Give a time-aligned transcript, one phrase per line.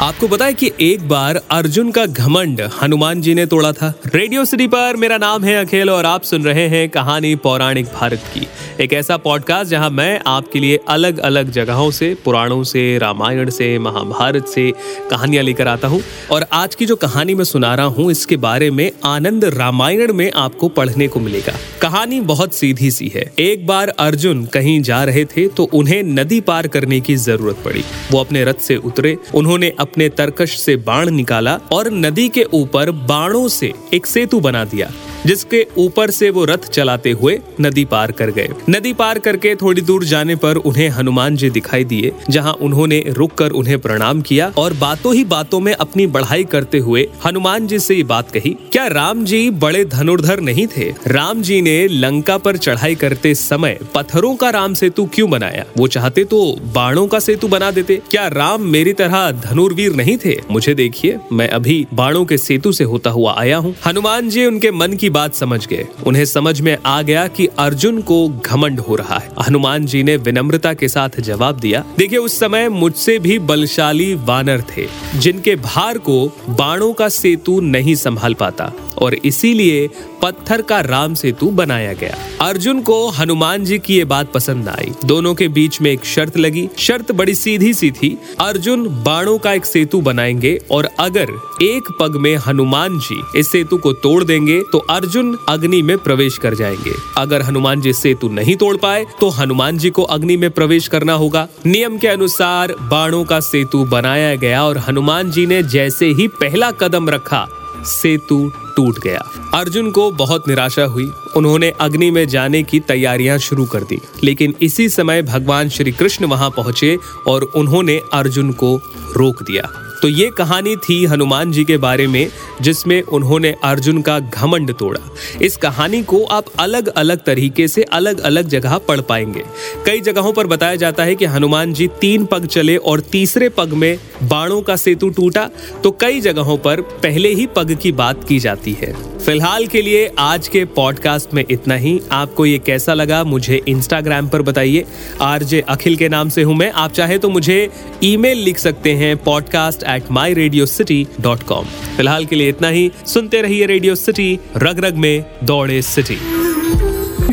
[0.00, 4.44] आपको पता है कि एक बार अर्जुन का घमंड हनुमान जी ने तोड़ा था। रेडियो
[4.44, 8.46] सिटी पर मेरा नाम है अखिल और आप सुन रहे हैं कहानी पौराणिक भारत की।
[8.80, 13.78] एक ऐसा पॉडकास्ट जहाँ मैं आपके लिए अलग अलग जगहों से, पुराणों से, रामायण से,
[13.78, 14.72] महाभारत से
[15.10, 18.70] कहानियाँ लेकर आता हूँ। और आज की जो कहानी मैं सुना रहा हूँ, इसके बारे
[18.70, 23.88] में आनंद रामायण में आपको पढ़ने को मिलेगा। कहानी बहुत सीधी सी है। एक बार
[23.88, 28.44] अर्जुन कहीं जा रहे थे तो उन्हें नदी पार करने की ज़रूरत पड़ी। वो अपने
[28.44, 33.72] रथ से उतरे। उन्होंने अपने तरकश से बाण निकाला और नदी के ऊपर बाणों से
[33.94, 34.90] एक सेतु बना दिया।
[35.26, 39.82] जिसके ऊपर से वो रथ चलाते हुए नदी पार कर गए। नदी पार करके थोड़ी
[39.82, 44.72] दूर जाने पर उन्हें हनुमान जी दिखाई दिए, जहाँ उन्होंने रुककर उन्हें प्रणाम किया और
[44.74, 48.86] बातों ही बातों में अपनी बढ़ाई करते हुए हनुमान जी से ये बात कही, क्या
[48.88, 50.88] राम जी बड़े धनुर्धर नहीं थे?
[51.08, 55.64] राम जी ने लंका पर चढ़ाई करते समय पत्थरों का राम सेतु क्यों बनाया?
[55.76, 56.40] वो चाहते तो
[56.74, 60.36] बाणों का सेतु बना देते। क्या राम मेरी तरह धनुर्वीर नहीं थे?
[60.50, 64.70] मुझे देखिए, मैं अभी बाणों के सेतु से होता हुआ आया हूँ। हनुमान जी उनके
[64.72, 68.96] मन की बात समझ गए। उन्हें समझ में आ गया कि अर्जुन को घमंड हो
[68.96, 73.38] रहा है। हनुमान जी ने विनम्रता के साथ जवाब दिया, देखिए, उस समय मुझसे भी
[73.40, 79.88] बलशाली वानर थे, जिनके भार को बाणों का सेतु नहीं संभाल पाता, और इसीलिए
[80.24, 84.92] पत्थर का राम सेतु बनाया गया। अर्जुन को हनुमान जी की ये बात पसंद आई।
[85.04, 88.08] दोनों के बीच में एक शर्त लगी। शर्त बड़ी सीधी सी थी,
[88.40, 91.30] अर्जुन बाणों का एक सेतु बनाएँगे और अगर
[91.62, 96.38] एक पग में हनुमान जी इस सेतु को तोड़ देंगे तो अर्जुन अग्नि में प्रवेश
[96.38, 100.50] कर जाएँगे। अगर हनुमान जी सेतु नहीं तोड़ पाए तो हनुमान जी को अग्नि में
[100.50, 105.62] प्रवेश करना होगा। नियम के अनुसार बाणों का सेतु बनाया गया और हनुमान जी ने
[105.62, 107.46] जैसे ही पहला कदम रखा,
[107.84, 113.64] सेतु टूट गया। अर्जुन को बहुत निराशा हुई। उन्होंने अग्नि में जाने की तैयारियाँ शुरू
[113.64, 118.76] कर दी। लेकिन इसी समय भगवान श्री कृष्ण वहाँ पहुँचे और उन्होंने अर्जुन को
[119.16, 119.62] रोक दिया।
[120.02, 122.30] तो ये कहानी थी हनुमान जी के बारे में,
[122.60, 125.00] जिसमें उन्होंने अर्जुन का घमंड तोड़ा।
[125.42, 129.44] इस कहानी को आप अलग अलग तरीके से अलग अलग जगह पढ़ पाएँगे।
[129.86, 133.68] कई जगहों पर बताया जाता है कि हनुमान जी तीन पग चले और तीसरे पग
[133.68, 135.50] में बाणों का सेतु टूटा।
[135.84, 140.06] तो कई जगहों पर पहले ही पग की बात की जाती है। फ़िलहाल के लिए
[140.18, 144.84] आज के पॉडकास्ट में इतना ही। आपको ये कैसा लगा मुझे इंस्टाग्राम पर बताइए।
[145.22, 147.56] आरजे अखिल के नाम से हूँ मैं। आप चाहे तो मुझे
[148.04, 151.64] ईमेल लिख सकते हैं podcast at my Radio City dot com
[151.96, 156.18] फ़िलहाल के लिए इतना ही। सुनते रहिए रेडियो सिटी रग रग में दौड़े सिटी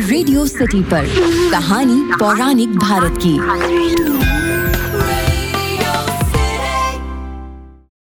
[0.00, 1.06] रेडियो सिटी पर
[1.52, 4.21] कहानी पौराणिक भारत की।